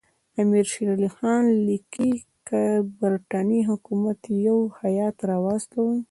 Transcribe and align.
امیر 0.41 0.65
شېر 0.71 0.87
علي 0.95 1.09
خان 1.15 1.43
لیکي 1.67 2.11
که 2.47 2.61
د 2.75 2.87
برټانیې 2.99 3.61
حکومت 3.71 4.19
یو 4.47 4.59
هیات 4.81 5.17
راواستوي. 5.29 5.97